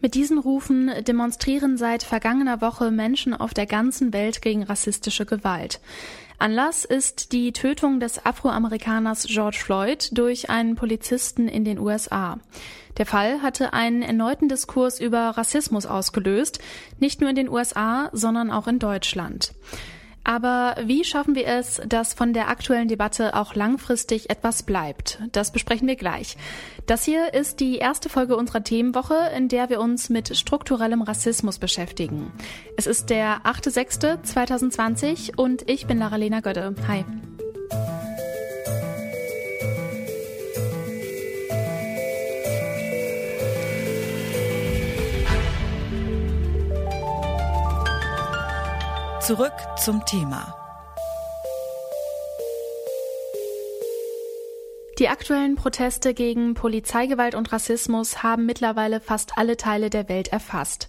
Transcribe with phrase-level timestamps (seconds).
[0.00, 5.80] Mit diesen Rufen demonstrieren seit vergangener Woche Menschen auf der ganzen Welt gegen rassistische Gewalt.
[6.38, 12.38] Anlass ist die Tötung des Afroamerikaners George Floyd durch einen Polizisten in den USA.
[12.96, 16.60] Der Fall hatte einen erneuten Diskurs über Rassismus ausgelöst,
[17.00, 19.52] nicht nur in den USA, sondern auch in Deutschland.
[20.28, 25.22] Aber wie schaffen wir es, dass von der aktuellen Debatte auch langfristig etwas bleibt?
[25.32, 26.36] Das besprechen wir gleich.
[26.84, 31.58] Das hier ist die erste Folge unserer Themenwoche, in der wir uns mit strukturellem Rassismus
[31.58, 32.30] beschäftigen.
[32.76, 36.74] Es ist der 8.6.2020 und ich bin Lara-Lena Götte.
[36.86, 37.06] Hi.
[49.28, 50.56] Zurück zum Thema.
[54.98, 60.88] Die aktuellen Proteste gegen Polizeigewalt und Rassismus haben mittlerweile fast alle Teile der Welt erfasst.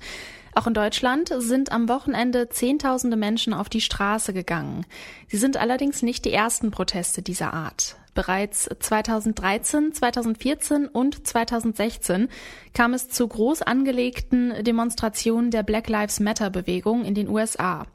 [0.56, 4.86] Auch in Deutschland sind am Wochenende Zehntausende Menschen auf die Straße gegangen.
[5.28, 7.98] Sie sind allerdings nicht die ersten Proteste dieser Art.
[8.14, 12.30] Bereits 2013, 2014 und 2016
[12.74, 17.86] kam es zu groß angelegten Demonstrationen der Black Lives Matter Bewegung in den USA.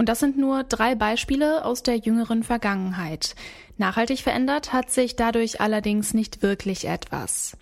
[0.00, 3.34] Und das sind nur drei Beispiele aus der jüngeren Vergangenheit.
[3.76, 7.54] Nachhaltig verändert hat sich dadurch allerdings nicht wirklich etwas.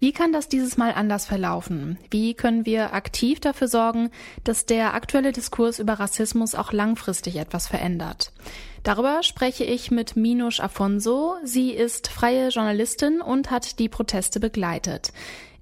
[0.00, 1.96] Wie kann das dieses Mal anders verlaufen?
[2.10, 4.10] Wie können wir aktiv dafür sorgen,
[4.42, 8.32] dass der aktuelle Diskurs über Rassismus auch langfristig etwas verändert?
[8.82, 11.36] Darüber spreche ich mit Minush Afonso.
[11.44, 15.12] Sie ist freie Journalistin und hat die Proteste begleitet.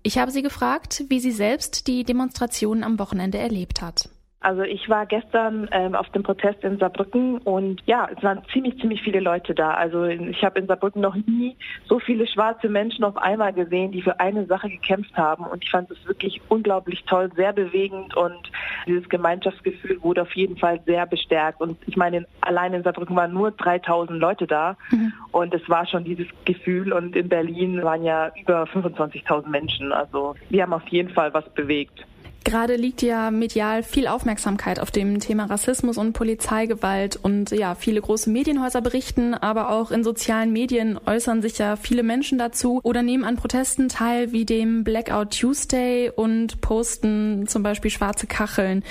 [0.03, 4.09] Ich habe sie gefragt, wie sie selbst die Demonstrationen am Wochenende erlebt hat.
[4.41, 8.79] Also ich war gestern ähm, auf dem Protest in Saarbrücken und ja, es waren ziemlich,
[8.81, 9.75] ziemlich viele Leute da.
[9.75, 11.57] Also ich habe in Saarbrücken noch nie
[11.89, 15.45] so viele schwarze Menschen auf einmal gesehen, die für eine Sache gekämpft haben.
[15.45, 18.53] Und ich fand es wirklich unglaublich toll, sehr bewegend und
[18.87, 21.61] dieses Gemeinschaftsgefühl wurde auf jeden Fall sehr bestärkt.
[21.61, 25.13] Und ich meine, allein in Saarbrücken waren nur 3000 Leute da mhm.
[25.33, 26.93] und es war schon dieses Gefühl.
[26.93, 29.93] Und in Berlin waren ja über 25.000 Menschen.
[29.93, 32.07] Also wir haben auf jeden Fall was bewegt.
[32.49, 38.01] Gerade liegt ja medial viel Aufmerksamkeit auf dem Thema Rassismus und Polizeigewalt und ja, viele
[38.01, 43.03] große Medienhäuser berichten, aber auch in sozialen Medien äußern sich ja viele Menschen dazu oder
[43.03, 48.83] nehmen an Protesten teil wie dem Blackout Tuesday und posten zum Beispiel schwarze Kacheln.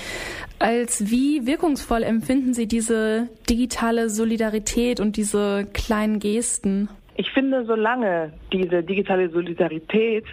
[0.59, 6.89] Als wie wirkungsvoll empfinden Sie diese digitale Solidarität und diese kleinen Gesten?
[7.15, 10.25] Ich finde, solange diese digitale Solidarität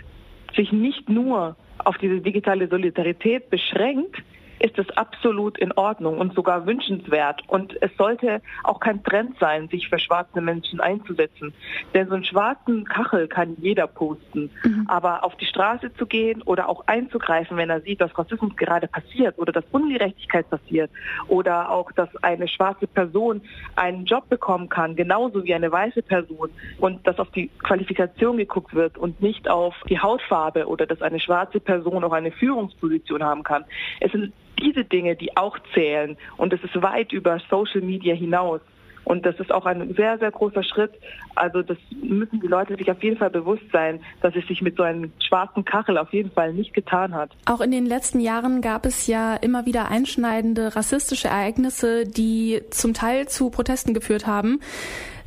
[0.54, 4.16] sich nicht nur auf diese digitale Solidarität beschränkt,
[4.58, 7.42] ist es absolut in Ordnung und sogar wünschenswert.
[7.46, 11.52] Und es sollte auch kein Trend sein, sich für schwarze Menschen einzusetzen.
[11.94, 14.50] Denn so einen schwarzen Kachel kann jeder posten.
[14.64, 14.86] Mhm.
[14.88, 18.88] Aber auf die Straße zu gehen oder auch einzugreifen, wenn er sieht, dass Rassismus gerade
[18.88, 20.90] passiert oder dass Ungerechtigkeit passiert
[21.28, 23.42] oder auch, dass eine schwarze Person
[23.76, 28.74] einen Job bekommen kann, genauso wie eine weiße Person und dass auf die Qualifikation geguckt
[28.74, 33.42] wird und nicht auf die Hautfarbe oder dass eine schwarze Person auch eine Führungsposition haben
[33.42, 33.64] kann.
[34.00, 36.16] Es sind diese Dinge, die auch zählen.
[36.36, 38.60] Und es ist weit über Social Media hinaus.
[39.04, 40.92] Und das ist auch ein sehr, sehr großer Schritt.
[41.34, 44.76] Also das müssen die Leute sich auf jeden Fall bewusst sein, dass es sich mit
[44.76, 47.30] so einem schwarzen Kachel auf jeden Fall nicht getan hat.
[47.44, 52.94] Auch in den letzten Jahren gab es ja immer wieder einschneidende rassistische Ereignisse, die zum
[52.94, 54.60] Teil zu Protesten geführt haben.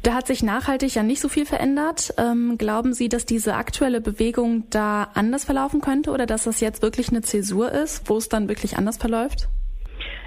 [0.03, 2.13] Da hat sich nachhaltig ja nicht so viel verändert.
[2.17, 6.81] Ähm, glauben Sie, dass diese aktuelle Bewegung da anders verlaufen könnte oder dass das jetzt
[6.81, 9.49] wirklich eine Zäsur ist, wo es dann wirklich anders verläuft?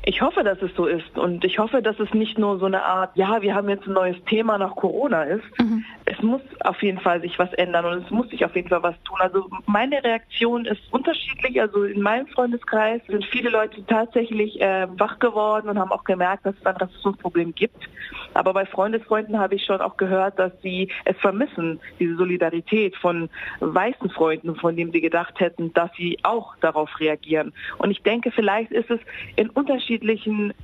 [0.04, 2.82] Ich hoffe, dass es so ist und ich hoffe, dass es nicht nur so eine
[2.82, 5.44] Art, ja, wir haben jetzt ein neues Thema nach Corona ist.
[5.58, 5.84] Mhm.
[6.06, 8.82] Es muss auf jeden Fall sich was ändern und es muss sich auf jeden Fall
[8.82, 9.18] was tun.
[9.20, 11.60] Also meine Reaktion ist unterschiedlich.
[11.60, 16.46] Also in meinem Freundeskreis sind viele Leute tatsächlich äh, wach geworden und haben auch gemerkt,
[16.46, 17.88] dass es ein Rassismusproblem gibt.
[18.32, 23.28] Aber bei Freundesfreunden habe ich schon auch gehört, dass sie es vermissen, diese Solidarität von
[23.60, 27.52] weißen Freunden, von denen sie gedacht hätten, dass sie auch darauf reagieren.
[27.78, 29.00] Und ich denke, vielleicht ist es
[29.36, 29.89] in unterschiedlichen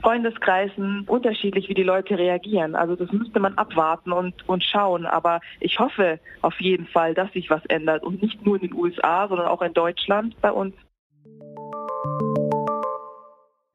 [0.02, 2.74] Freundeskreisen unterschiedlich, wie die Leute reagieren.
[2.74, 5.06] Also das müsste man abwarten und, und schauen.
[5.06, 8.74] Aber ich hoffe auf jeden Fall, dass sich was ändert und nicht nur in den
[8.74, 10.74] USA, sondern auch in Deutschland bei uns.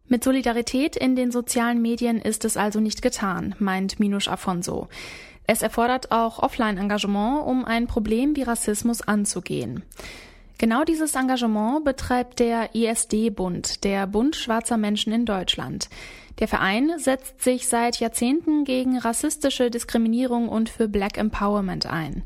[0.07, 4.89] Mit Solidarität in den sozialen Medien ist es also nicht getan, meint Minusch Afonso.
[5.47, 9.83] Es erfordert auch Offline-Engagement, um ein Problem wie Rassismus anzugehen.
[10.61, 15.89] Genau dieses Engagement betreibt der ISD-Bund, der Bund schwarzer Menschen in Deutschland.
[16.37, 22.21] Der Verein setzt sich seit Jahrzehnten gegen rassistische Diskriminierung und für Black Empowerment ein.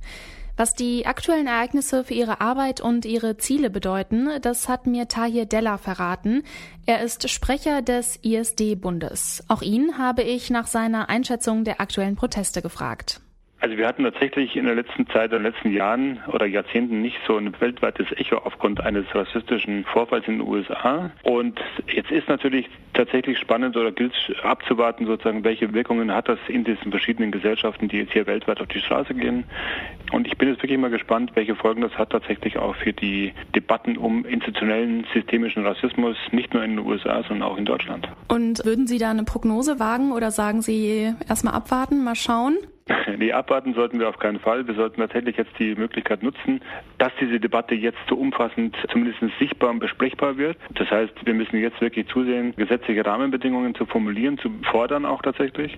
[0.58, 5.46] Was die aktuellen Ereignisse für ihre Arbeit und ihre Ziele bedeuten, das hat mir Tahir
[5.46, 6.44] Della verraten.
[6.86, 9.46] Er ist Sprecher des ISD-Bundes.
[9.48, 13.22] Auch ihn habe ich nach seiner Einschätzung der aktuellen Proteste gefragt.
[13.66, 17.18] Also wir hatten tatsächlich in der letzten Zeit, in den letzten Jahren oder Jahrzehnten nicht
[17.26, 21.10] so ein weltweites Echo aufgrund eines rassistischen Vorfalls in den USA.
[21.24, 21.60] Und
[21.92, 24.14] jetzt ist natürlich tatsächlich spannend oder gilt
[24.44, 28.68] abzuwarten, sozusagen, welche Wirkungen hat das in diesen verschiedenen Gesellschaften, die jetzt hier weltweit auf
[28.68, 29.46] die Straße gehen.
[30.12, 33.34] Und ich bin jetzt wirklich mal gespannt, welche Folgen das hat tatsächlich auch für die
[33.56, 38.08] Debatten um institutionellen systemischen Rassismus, nicht nur in den USA, sondern auch in Deutschland.
[38.28, 42.58] Und würden Sie da eine Prognose wagen oder sagen Sie erstmal abwarten, mal schauen?
[43.18, 44.68] Nee, abwarten sollten wir auf keinen Fall.
[44.68, 46.62] Wir sollten tatsächlich jetzt die Möglichkeit nutzen,
[46.98, 50.58] dass diese Debatte jetzt so umfassend zumindest sichtbar und besprechbar wird.
[50.72, 55.78] Das heißt, wir müssen jetzt wirklich zusehen, gesetzliche Rahmenbedingungen zu formulieren, zu fordern auch tatsächlich.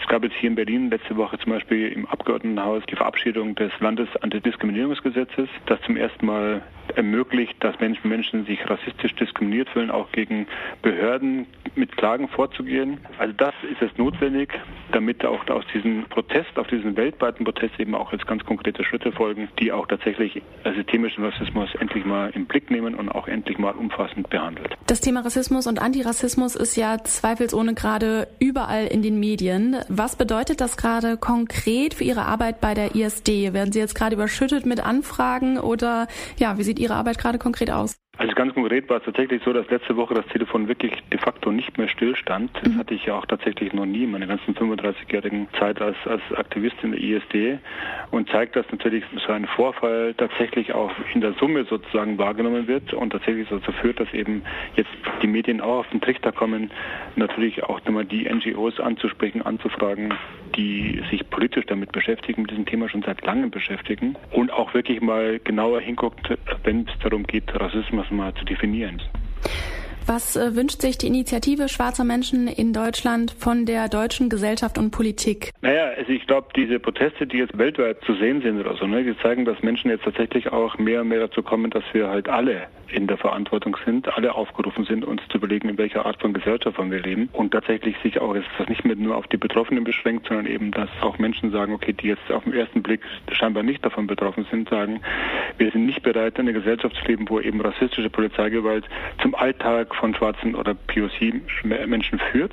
[0.00, 3.72] Es gab jetzt hier in Berlin letzte Woche zum Beispiel im Abgeordnetenhaus die Verabschiedung des
[3.80, 6.62] Landesantidiskriminierungsgesetzes, das zum ersten Mal
[6.96, 10.46] ermöglicht, dass Menschen, Menschen sich rassistisch diskriminiert fühlen, auch gegen
[10.82, 12.98] Behörden mit Klagen vorzugehen.
[13.18, 14.52] Also das ist es notwendig,
[14.92, 19.12] damit auch aus diesem Protest, auf diesen weltweiten Protest eben auch jetzt ganz konkrete Schritte
[19.12, 20.42] folgen, die auch tatsächlich
[20.74, 24.74] systemischen Rassismus endlich mal im Blick nehmen und auch endlich mal umfassend behandelt.
[24.86, 29.76] Das Thema Rassismus und Antirassismus ist ja zweifelsohne gerade überall in den Medien.
[29.88, 33.52] Was bedeutet das gerade konkret für Ihre Arbeit bei der ISD?
[33.52, 36.06] Werden Sie jetzt gerade überschüttet mit Anfragen oder
[36.38, 37.96] ja, wie sieht Ihre Arbeit gerade konkret aus?
[38.36, 41.78] Ganz konkret war es tatsächlich so, dass letzte Woche das Telefon wirklich de facto nicht
[41.78, 42.50] mehr stillstand.
[42.62, 42.78] Das mhm.
[42.78, 46.76] hatte ich ja auch tatsächlich noch nie in meiner ganzen 35-jährigen Zeit als, als Aktivist
[46.82, 47.58] in der ISD
[48.10, 52.92] und zeigt, dass natürlich so ein Vorfall tatsächlich auch in der Summe sozusagen wahrgenommen wird
[52.92, 54.42] und tatsächlich dazu führt, dass eben
[54.74, 54.90] jetzt
[55.22, 56.70] die Medien auch auf den Trichter kommen,
[57.14, 60.12] natürlich auch nochmal die NGOs anzusprechen, anzufragen,
[60.56, 65.00] die sich politisch damit beschäftigen, mit diesem Thema schon seit langem beschäftigen und auch wirklich
[65.00, 69.00] mal genauer hinguckt, wenn es darum geht, Rassismus mal zu definieren.
[70.06, 74.92] Was äh, wünscht sich die Initiative schwarzer Menschen in Deutschland von der deutschen Gesellschaft und
[74.92, 75.52] Politik?
[75.62, 79.02] Naja, also ich glaube, diese Proteste, die jetzt weltweit zu sehen sind oder so, ne,
[79.02, 82.28] die zeigen, dass Menschen jetzt tatsächlich auch mehr und mehr dazu kommen, dass wir halt
[82.28, 86.32] alle in der Verantwortung sind, alle aufgerufen sind, uns zu überlegen, in welcher Art von
[86.32, 89.82] Gesellschaft wir leben und tatsächlich sich auch jetzt das nicht mehr nur auf die Betroffenen
[89.84, 93.00] beschränkt, sondern eben, dass auch Menschen sagen, okay, die jetzt auf den ersten Blick
[93.32, 95.00] scheinbar nicht davon betroffen sind, sagen,
[95.58, 98.84] wir sind nicht bereit, in einer Gesellschaft zu leben, wo eben rassistische Polizeigewalt
[99.20, 102.52] zum Alltag von schwarzen oder POC-Menschen führt.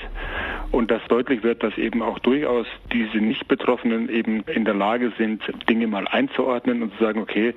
[0.71, 5.41] Und dass deutlich wird, dass eben auch durchaus diese Nicht-Betroffenen eben in der Lage sind,
[5.69, 7.53] Dinge mal einzuordnen und zu sagen, okay,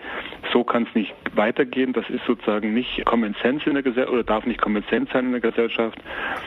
[0.53, 4.25] so kann es nicht weitergehen, das ist sozusagen nicht Common Sense in der Gesellschaft oder
[4.25, 5.99] darf nicht Common Sense sein in der Gesellschaft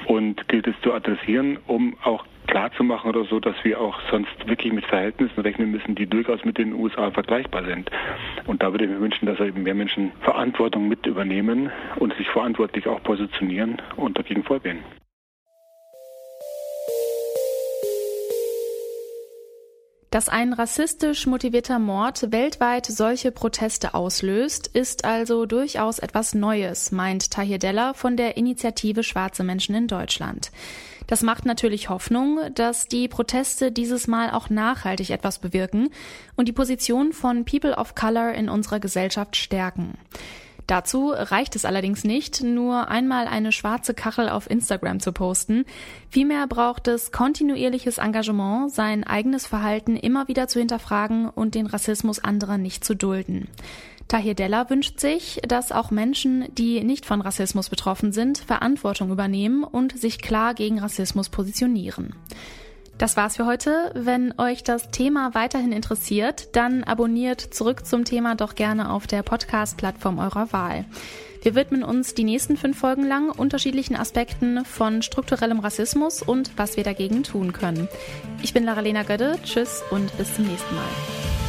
[0.05, 4.73] und gilt es zu adressieren, um auch klarzumachen oder so, dass wir auch sonst wirklich
[4.73, 7.89] mit Verhältnissen rechnen müssen, die durchaus mit den USA vergleichbar sind.
[8.47, 12.27] Und da würde ich mir wünschen, dass eben mehr Menschen Verantwortung mit übernehmen und sich
[12.29, 14.79] verantwortlich auch positionieren und dagegen vorgehen.
[20.11, 27.29] Dass ein rassistisch motivierter Mord weltweit solche Proteste auslöst, ist also durchaus etwas Neues, meint
[27.29, 30.49] Tahir Della von der Initiative Schwarze Menschen in Deutschland.
[31.09, 35.89] Das macht natürlich Hoffnung, dass die Proteste dieses Mal auch nachhaltig etwas bewirken
[36.35, 39.97] und die Position von People of Color in unserer Gesellschaft stärken.
[40.67, 45.65] Dazu reicht es allerdings nicht, nur einmal eine schwarze Kachel auf Instagram zu posten.
[46.11, 52.23] Vielmehr braucht es kontinuierliches Engagement, sein eigenes Verhalten immer wieder zu hinterfragen und den Rassismus
[52.23, 53.47] anderer nicht zu dulden.
[54.09, 59.63] Tahir Della wünscht sich, dass auch Menschen, die nicht von Rassismus betroffen sind, Verantwortung übernehmen
[59.63, 62.15] und sich klar gegen Rassismus positionieren.
[62.97, 63.91] Das war's für heute.
[63.93, 69.23] Wenn euch das Thema weiterhin interessiert, dann abonniert zurück zum Thema doch gerne auf der
[69.23, 70.85] Podcast-Plattform eurer Wahl.
[71.43, 76.75] Wir widmen uns die nächsten fünf Folgen lang unterschiedlichen Aspekten von strukturellem Rassismus und was
[76.75, 77.87] wir dagegen tun können.
[78.41, 79.37] Ich bin Lara-Lena Gödde.
[79.43, 81.48] Tschüss und bis zum nächsten Mal.